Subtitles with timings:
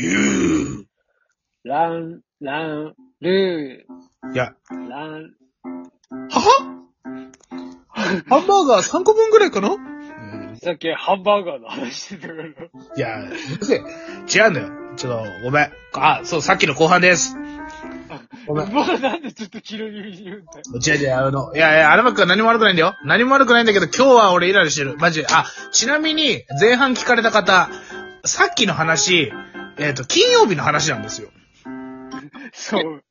[0.00, 0.86] ゆ
[1.64, 4.32] ラン、ラン、ルー。
[4.32, 5.34] いや、ー、ラン、
[6.30, 6.50] はは？
[8.28, 9.70] ハンバーガー3個分ぐらいかな？
[10.62, 12.44] さっきハンバーガーの話してたから。
[12.44, 12.52] い
[12.96, 13.78] や、うるせえ。
[14.32, 14.70] 違うんだよ。
[14.96, 15.72] ちょっと、ごめん。
[15.94, 17.36] あ、そう、さっきの後半です。
[18.46, 18.72] ごめん。
[18.72, 20.62] もうなんでちょっと気の耳に言うんだよ。
[20.76, 22.94] 違う違う、あの、いやいや、荒牧くんは何も悪くないんだよ。
[23.04, 24.96] 何も悪くないんだけど、今日は俺イライラしてる。
[24.96, 25.26] マジで。
[25.28, 27.68] あ、ちなみに、前半聞かれた方、
[28.24, 29.32] さっきの話、
[29.78, 31.28] えっ、と、金曜日の話なんですよ。
[32.52, 33.02] そう。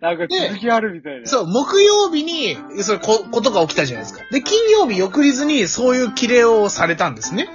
[0.00, 1.26] なんか続きあるみたいな。
[1.26, 4.24] そう、木曜日に、そうこことが起きたじゃないですか。
[4.30, 7.48] で、金曜日翌日にそういうキレをされたんですね。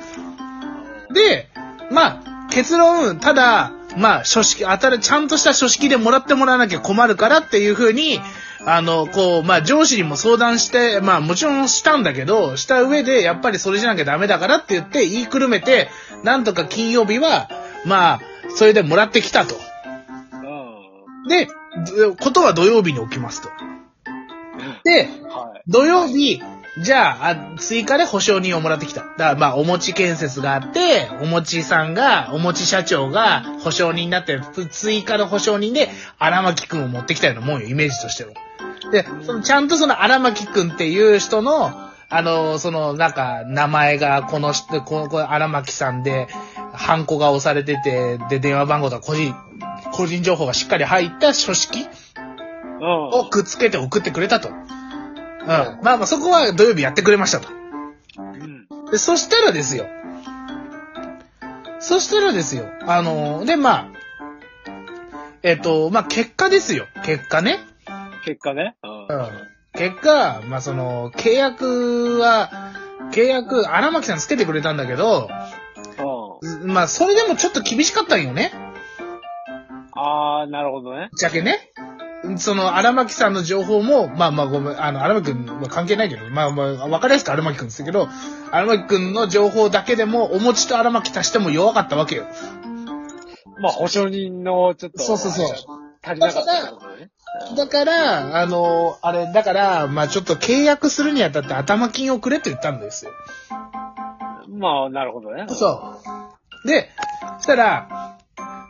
[1.14, 1.50] で、
[1.92, 8.20] まあ、結論、ただ、まあ、書式、当たる、ちゃんとした書式でもらってもらわなきゃ困るからっていうふうに、
[8.66, 15.90] あの、こう、まあ、上司にも相談して、まあ、もちろんしたんだけど、した上で、やっぱりそれじゃなきゃダメだからって言って、言いくるめて、
[16.24, 17.50] なんとか金曜日は、
[17.86, 19.56] まあ、それでもらってきたと。
[20.34, 21.28] うん。
[21.28, 21.48] で、
[21.98, 23.50] どことは土曜日に起きますと。
[24.84, 25.62] で、はい。
[25.68, 26.42] 土曜日、
[26.80, 29.02] じゃあ、あ追加で保証人をもらってきた。
[29.02, 38.32] だから、まあ、お餅建設があって、お餅さんが、お餅社長が保証人になって、つ追加の保証人で、荒牧くんを持ってきたようなもんよ、イメージとしては。
[38.92, 46.28] で、その、ちゃんとその荒牧くんっていう人の、あの、その、なんか、名前が、この人、この、荒牧さんで、
[46.74, 49.36] ハンコが押されてて、で、電話番号とか個人、
[49.92, 51.86] 個人情報がしっかり入った書式
[52.80, 53.10] うん。
[53.10, 54.50] をくっつけて送ってくれたと。
[54.50, 54.58] うん。
[55.48, 57.50] まあまあそこは土曜日やってくれましたと。
[58.18, 58.68] うん。
[58.92, 59.88] で、そしたらですよ。
[61.80, 62.66] そしたらですよ。
[62.82, 63.88] あので、まあ、
[65.44, 66.86] えっ、と、まあ結果ですよ。
[67.04, 67.60] 結果ね。
[68.26, 68.76] 結果ね。
[68.84, 68.88] う。
[68.88, 69.57] うんん。
[69.78, 72.50] 結果、まあその、契約は、
[73.12, 75.30] 契約、荒牧さんつけてくれたんだけど、
[76.42, 76.72] うん。
[76.72, 78.52] まあそれでもちょっと厳しかったんよね。
[79.94, 81.10] あー、なるほどね。
[81.12, 81.72] ぶっちゃけね。
[82.38, 88.10] その、荒牧さんの情報も、まあまあごめん、あの、荒牧くんは関係ないけど、まあまあ、わかりやすく荒牧くんですけど、
[88.52, 92.26] 荒牧くんの情報だけでも、お餅と荒牧足しても弱かったわけよ。
[93.60, 95.04] まあ、保証人のちょっと。
[95.04, 95.48] そうそうそう
[96.04, 96.87] 足りなかった。
[97.56, 103.12] だから、あの、あれ、だから、まあちょっと契約するにあたって頭金をくれって言ったんですよ。
[104.50, 105.46] まあ、なるほどね。
[105.50, 106.02] そ
[106.64, 106.68] う。
[106.68, 106.90] で、
[107.38, 108.18] そしたら、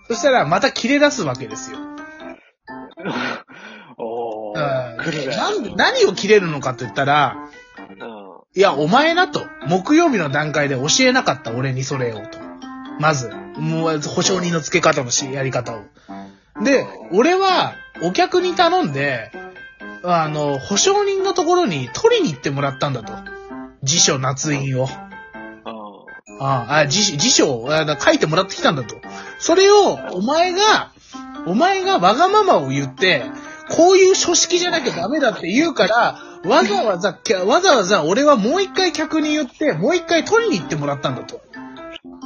[0.08, 1.78] そしたらまた切れ出すわけですよ。
[3.98, 4.54] お。
[4.54, 4.94] な
[5.52, 7.38] んで何を切れるのかと言ったら、
[7.90, 8.38] うん。
[8.56, 9.42] いや、お前なと。
[9.68, 12.40] 木曜日の段階で教えなかった俺にそれをと。
[13.00, 15.82] まず、もう、保証人の付け方のし、やり方を。
[16.64, 17.74] で、俺は、
[18.04, 19.32] お客に頼んで、
[20.04, 23.14] あの、保証人のところに取りに行ってもらったんだと。
[23.84, 24.84] 辞書、夏印を。
[24.84, 24.88] うん。
[26.40, 27.70] ああ、辞辞書を
[28.00, 28.96] 書いてもらってきたんだと。
[29.40, 30.92] それを、お前が、
[31.46, 33.24] お前がわがままを言って、
[33.70, 41.42] こういう書式じゃなきゃダメだって言うから、わざわざ、わざわざ俺はもう一回客に言って、もう一回取りに行ってもらったんだと。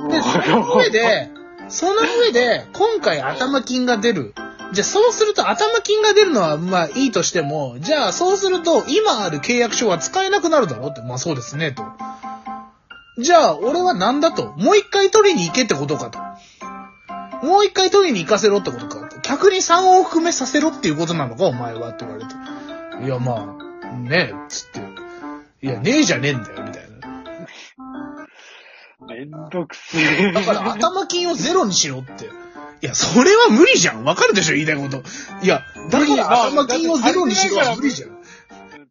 [0.09, 1.29] で、その上で、
[1.71, 4.33] その上で、今回頭金が出る。
[4.73, 11.83] じゃあそうすると頭金が出るのはまあいいとしても、じゃあそうすると今ある契約書は使えなくなるだろうって、まあそうですね、と。
[13.17, 16.19] じゃあ俺は何だともう一回取りに行けってことかと。
[17.45, 19.09] もう一回取りに行かせろってことか。
[19.21, 23.05] 客に3往復目させろっていうことなのか、お前はって言われて。
[23.05, 24.79] いや、まあ、ねえ、つって。
[25.63, 26.70] いや、ねえじゃねえんだよ、みたいな。
[29.25, 30.31] めんどくせえ。
[30.31, 32.25] だから頭金をゼロにしろって。
[32.25, 34.03] いや、それは無理じゃん。
[34.03, 35.03] わかるでしょ言いたいこと。
[35.43, 35.61] いや、
[35.91, 38.21] だから頭金をゼロにしろは無理じゃん。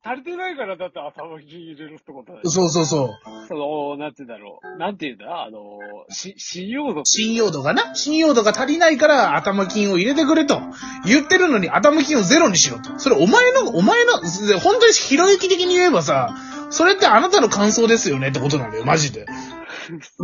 [0.03, 2.49] 足りてないからだって頭金入れるってことだよ。
[2.49, 3.11] そうそうそう。
[3.49, 4.79] その、なんて言うんだろう。
[4.79, 5.43] なんて言うんだ？
[5.43, 7.05] あの、し、信用度。
[7.05, 7.95] 信用度がな。
[7.95, 10.59] 信用度が足りないから頭金を入れてくれと。
[11.05, 12.99] 言ってるのに頭金をゼロにしろと。
[12.99, 14.13] それお前の、お前の、
[14.61, 16.35] 本当にひろゆき的に言えばさ、
[16.71, 19.27] それってあなたの感想ですよねってことなんだよ、マジで。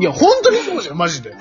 [0.00, 1.34] いや、本当にそうじゃん、マジで。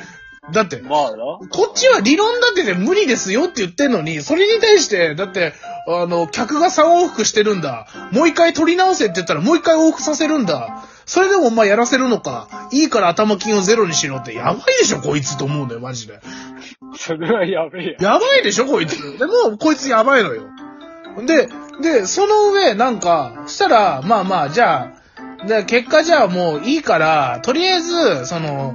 [0.51, 1.17] だって、まあな。
[1.49, 5.53] こっちは理論立てて無理ですよって言ってんのに、それに対して、だって、
[5.87, 7.87] あの、客が3往復してるんだ。
[8.11, 10.83] もう一回取り直せって言ったらもう一回往復させるんだ。
[11.05, 12.69] それでもお前やらせるのか。
[12.71, 16.19] いいから頭金をゼロにしろって、やばいでしょ、こいつと思うんだよ、マジで。
[16.95, 18.13] それはやべえや。
[18.13, 19.17] やばいでしょ、こいつ。
[19.17, 20.43] でも、こいつやばいのよ。
[21.25, 21.49] で、
[21.81, 24.94] で、その上、なんか、そしたら、まあまあ、じゃあ、
[25.47, 28.73] で結果じゃあもういいから、とりあえず、その、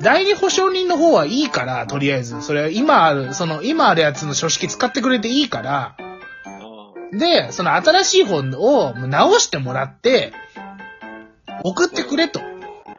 [0.00, 2.40] 代理保証人の方はいいから、とりあえず。
[2.42, 5.96] それは今ある、その、今あるやつの書式使ってくれていいから、
[7.12, 10.32] うで、その新しい本を直してもらって、
[11.64, 12.40] 送ってくれと。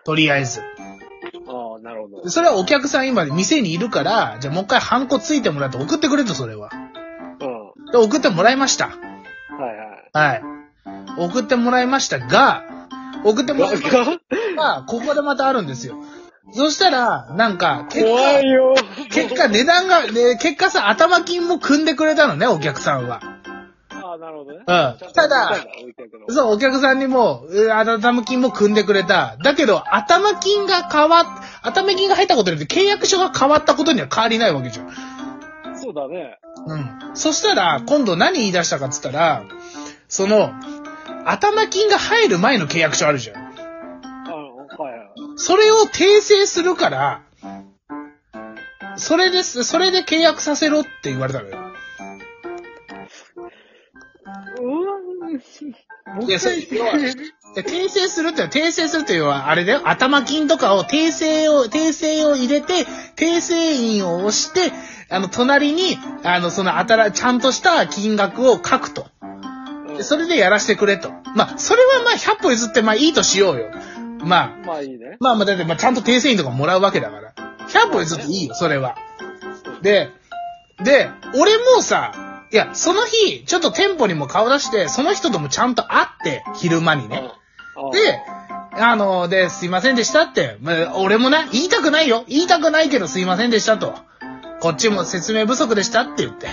[0.04, 0.62] とりあえず。
[0.62, 0.64] ん。
[0.64, 6.70] ああ、なるほどそれはお客さん今店にいるから、じゃあもう一回ハンコついてもらって送ってくれと、それは。
[6.74, 7.92] うん。
[7.92, 8.88] で、送ってもらいました。
[8.88, 8.94] は
[10.14, 10.34] いはい。
[10.34, 10.60] はい。
[11.18, 12.64] 送ってもらいましたが、
[13.24, 14.20] 送ってもらいましたが
[14.56, 15.98] が、ここでまたあるんですよ。
[16.52, 18.76] そしたら、なんか、結怖果、いよ。
[19.12, 23.22] 結果値段が、ね、結果さ、頭金も組んでくれたのね、お客さんは。
[23.90, 24.60] ああ、なるほどね。
[24.60, 24.66] うん
[25.14, 25.58] ただ
[26.30, 29.38] そう、お客さんにも、う頭金も組んでくれた。
[29.44, 31.26] だけど、頭金が変わっ、
[31.62, 34.90] 頭金が入ったことによって契約書が変わったことには変わりないわけじゃん。
[35.76, 36.40] そうだね。
[36.66, 37.16] うん。
[37.16, 39.44] そしたら、今度何言い出したかっつったら、
[40.08, 40.52] その、
[41.26, 43.50] 頭金が入る前の契約書あるじゃん。
[45.36, 47.22] それを訂正するから、
[48.96, 51.58] それです、それで契約させろって言われたのよ。
[54.58, 54.98] うー
[56.18, 56.28] ん。
[56.28, 56.98] いやそれ要は
[57.56, 62.86] で訂正するって訂正するっていうのは、あれだよ、頭金とかを訂正を、訂正を入れて、
[63.16, 64.72] 訂正印を押して、
[65.10, 69.08] あの、隣に、あの、その、あたら、ちゃんとした金額を書くと。
[70.00, 71.12] でそれでやらせてくれと。
[71.36, 73.70] まあ、それはまあ、100歩譲って、まあ、いいとしようよ。
[74.24, 75.18] まあ、まあいいね。
[75.20, 77.34] まあまあ、だって、まあ、ちゃんと訂正印とかもらうわけだから。
[77.68, 78.96] 100歩譲っていいよ、それは。
[79.82, 80.10] で、
[80.82, 82.14] で、俺もさ、
[82.50, 87.30] いや、その日、ちょっと店舗にも顔出して、その人ともちゃんと会って、昼間にね。
[87.76, 87.92] うん。
[87.92, 88.22] で、
[88.82, 90.56] あの、で、すいませんでしたって。
[90.62, 92.24] まあ、俺もね、言いたくないよ。
[92.30, 93.96] 言いたくないけどすいませんでしたと。
[94.62, 96.48] こっちも説明不足でしたって言って。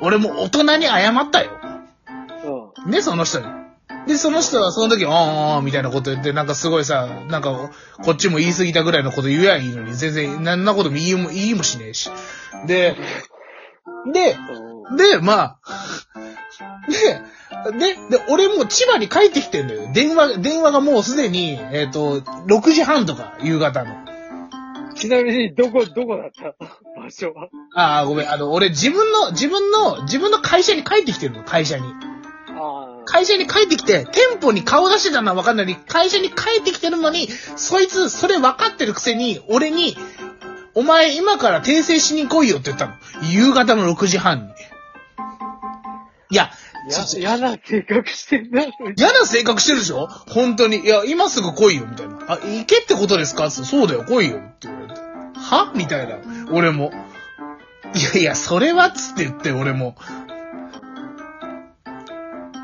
[0.00, 1.61] 俺も大人に謝ったよ。
[2.84, 2.90] うん。
[2.90, 3.46] ね、その人に。
[4.06, 5.12] で、その人はその時、あー
[5.56, 7.70] あーみたいなこと言って、なんかすごいさ、なんか、
[8.04, 12.10] こっちも言い過ぎたぐらいのこと言えばいいのに、全然、なんなことも言いも、言いもしねえし。
[12.66, 12.96] で、
[14.12, 14.36] で、
[14.90, 14.96] うん。
[14.96, 15.60] で、まあ、
[16.88, 17.20] で、
[17.78, 19.92] で、で、俺もう千葉に帰ってきてんだよ。
[19.92, 23.94] 電話、電話がもうすでに、えっ、と、6時半とか、夕方の。
[24.94, 26.54] ちなみに、どこ、どこだった
[27.00, 27.48] 場所は？
[27.74, 31.84] ああ、ごめん、あの、俺自分の、自分の、自分の会社に帰ってきてるの、会社に。
[33.12, 39.94] 会社に帰ってきて、店舗に顔出してたのは分かんないのに、会社に帰ってきてるのに、そいつ、それ分かってるくせに、俺に、
[40.74, 42.94] お前今から訂正しに来いよって言ったの。
[43.30, 44.52] 夕方の6時半に。
[46.30, 46.50] いや、
[47.14, 48.64] 嫌な性格してんな。
[48.96, 50.06] 嫌な性格してるでしょ？
[50.06, 50.78] 本当に。
[50.78, 52.16] いや、今すぐ来いよ、みたいな。
[52.26, 53.50] あ、行けってことですか？
[53.50, 55.00] そうだよ、来いよ、って言われて。
[55.34, 55.72] は？
[55.76, 56.16] みたいな。
[56.50, 56.90] 俺も。
[57.94, 59.96] いやいや、それはっつって言って、俺も。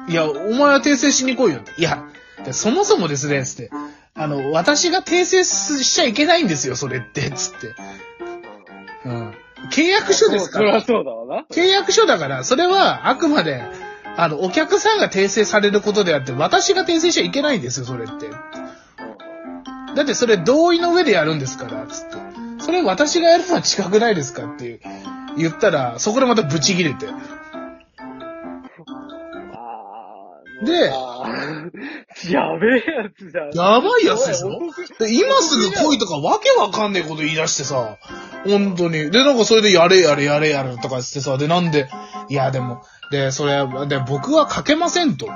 [0.09, 1.73] いや、お前は訂正しに来いよって。
[1.79, 2.05] いや、
[2.45, 3.71] でそもそもですね、つって。
[4.15, 7.75] あの、私が訂正しちゃいけないんですよ、それって、つって。
[9.05, 9.35] うん。
[9.71, 10.81] 契約書ですから。
[10.81, 11.45] そりゃそうだわな。
[11.51, 13.63] 契約書だから、それはあくまで、
[14.17, 18.29] あの、お客さんが訂正されることであって、私が訂正しちゃいけないんですよ、それって。
[19.95, 22.17] だってそれ同意の上でやるんですから、つって。
[22.61, 24.81] それ私がやるのは近くないですかって
[25.37, 27.07] 言ったら、そこでまたブチ切れて。
[30.65, 30.93] で
[32.33, 33.53] やべえやつじゃん。
[33.53, 34.51] やばいやつでしょ？
[34.99, 37.99] で今すぐ来いとかわけわかんねえこと言い出してさ、
[38.45, 39.11] 本当に。
[39.11, 41.89] で、なんかそれでやれやれやれやれとか言ってさ、で、なんで、
[42.29, 42.83] いやでも、
[43.13, 45.27] で、それ、で、僕は書けませんと。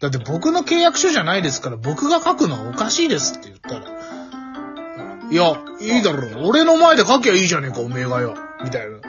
[0.00, 3.86] だって僕の契約書じゃないですから、僕が書くのはおかしいですって言ったら、
[5.30, 6.48] いや、いいだろう。
[6.48, 8.34] 俺の前で書きゃいいじゃねえか、おめえがよ。
[8.62, 8.96] みたいな。
[8.98, 9.00] い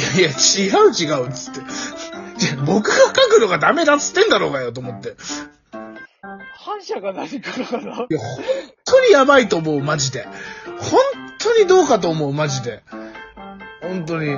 [0.00, 1.60] やいや、違う違う、つって。
[2.66, 5.16] 僕が書くのがダメだっつってんだろうがよ、と思って。
[6.54, 7.80] 反射が何かかな？
[7.80, 8.44] いや、本
[8.84, 10.24] 当にやばいと思う、マジで。
[10.24, 11.00] 本
[11.38, 12.82] 当にどうかと思う、マジで。
[13.82, 14.34] 本当に。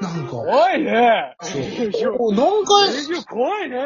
[0.00, 1.36] なんか、怖いね。
[1.42, 1.62] そう
[2.34, 3.78] 何回、怖いね。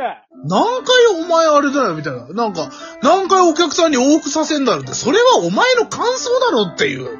[0.45, 2.28] 何回お前あれだよ、みたいな。
[2.28, 2.71] なんか、
[3.02, 7.19] 何回お客さんに往復させんだろって、それはお前の感想だろっていう。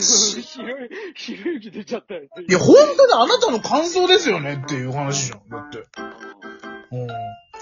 [0.00, 2.22] ひろゆひろゆき出ちゃったよ。
[2.48, 5.78] いや、本当にあなたの感想ですよねっていう話じゃん、だって。
[6.92, 7.06] うん。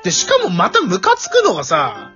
[0.04, 2.12] で、しかもまたムカつくのがさ、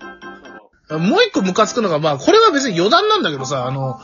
[0.90, 3.98] もう一個ムカつくのが、まあ、これは別に余談なんだけどさ、あの、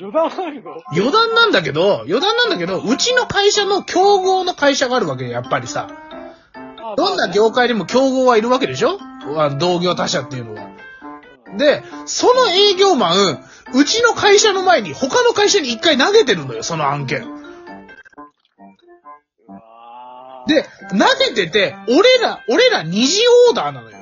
[0.00, 0.70] 余談あるの？
[0.92, 5.88] 余談なんだけど、余談なんだけど、うちの会社の競合の会社があるわけよやっぱりさ。
[6.54, 8.98] あどんな業界にも競合はいるわけでしょ？
[9.36, 10.70] あ同業他社っていうのは。
[11.56, 17.26] で、その営業マン、うちの会社の前に他の会社に一回投げてるのよ、その案件。
[20.46, 23.98] で、投げてて、俺ら、俺ら二次オーダーなのよ。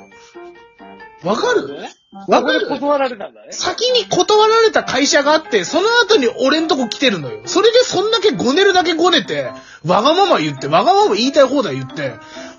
[1.24, 1.66] わかる？
[1.80, 1.90] ね
[2.28, 2.68] わかる？
[2.68, 3.48] 断られたんだね。
[3.50, 7.40] 先に断られた会社があって、その後に俺んとこ来てるのよ。
[7.46, 9.50] それでそんだけごねるだけごねて、
[9.84, 12.14] わがまま言って、わがまま言いたい放題言って、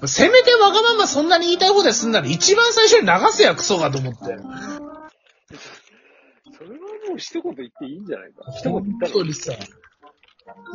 [0.05, 4.19] せめてわがままそんなに言いたい放題すんなら一番最初に流せやクソがと思って。
[7.07, 8.51] もう一言言っていいんじゃないか。
[8.51, 9.53] 一言言ったら本当にさ。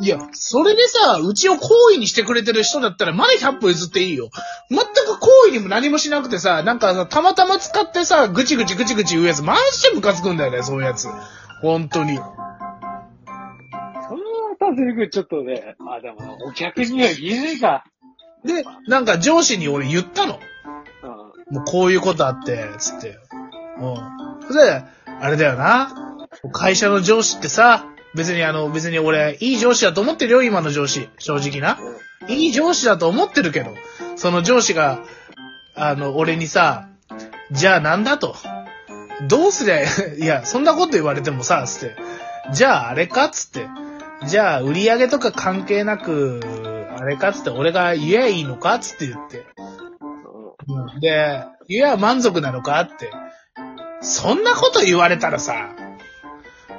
[0.01, 4.29] いや、それでさ、うちを好意にしてくれてる人だったら、まだ100歩譲っていいよ。
[4.69, 11.07] 全く好意にも何もしなくてさ、なんかさ、たまたま使ってさ、ぐちぐちぐちぐち言うやつ、マジでムカつくんだよね、そういうやつ。
[11.61, 12.17] 本当に。
[12.17, 12.29] その
[14.59, 17.85] たずりくんちょっとね、あ、でもお客には言えねえか。
[18.43, 20.39] で、なんか上司に俺言ったの。
[21.49, 21.55] うん。
[21.55, 23.17] もうこういうことあって、つって。
[23.77, 24.47] うん。
[24.47, 24.83] それで、
[25.21, 26.27] あれだよな。
[26.51, 31.09] 会社の上司ってさ、別にあの、別に俺、いい上司だと思ってるよ、今の上司。
[31.17, 31.79] 正直な。
[32.27, 33.71] いい上司だと思ってるけど、
[34.15, 34.99] その上司が、
[35.75, 36.89] あの、俺にさ、
[37.51, 38.35] じゃあなんだと。
[39.27, 39.83] どうすりゃ、
[40.15, 41.95] いや、そんなこと言われてもさ、つって。
[42.51, 43.67] じゃああれかつって。
[44.27, 46.41] じゃあ売り上げとか関係なく、
[46.97, 49.45] あれかつって、俺が言えばいいのかつって言って。
[50.67, 53.11] うんで、いや、満足なのかって。
[54.03, 55.69] そんなこと言われたらさ、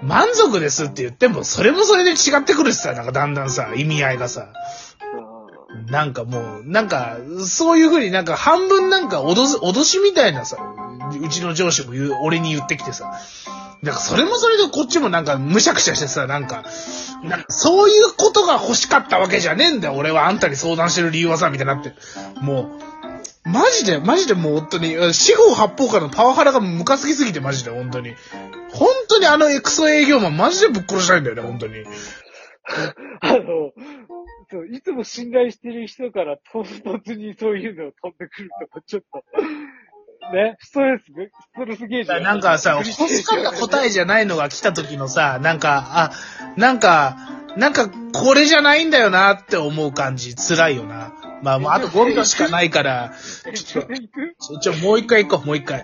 [0.03, 4.49] 満足ですって言っても、それもそれで違ってくるしさ、なんかだんだんさ、意味合いがさ。
[5.87, 7.17] なんかもう、なんか、
[7.47, 10.57] そういう風になんか半分なんか脅す、脅しみたいなさ、
[11.21, 13.19] うちの上司も言う、俺に言ってきてさ。
[13.83, 16.65] なんかそれもそれでこっちもなんかむしゃくしゃしてさ、なんか、
[17.23, 19.95] なんかそういうことが欲しかったわけじゃねえんだよ。
[19.95, 21.95] 俺はあんたに相談してる理由はさ、みたいになって。
[22.41, 22.94] もう、
[23.45, 28.15] マジで、マジでもう本当に、四方八方からのパワハラがムカつきすぎてマジで、本当に。
[28.73, 31.85] 本当にあのエクソ営業マンマジでぶっ殺したいんだよね、本当に。
[33.21, 33.73] あの、
[34.51, 39.23] そう、いつも信頼してる人から唐突にそういうのを飛んでくるとか、ちょっと、
[40.33, 42.25] ね、ストレス、ストレスゲージ。
[42.25, 46.11] なんかさ、欲しかった答えじゃないのが来た時のさ、なんか、あ、
[46.57, 47.17] なんか、
[47.57, 51.13] なんか、これじゃないんだよなって思う感じ、辛いよな。
[51.43, 53.13] まあ、もうあと5秒しかないから、
[53.55, 55.83] ちょ、ちょ、もう一回行こう、もう一回。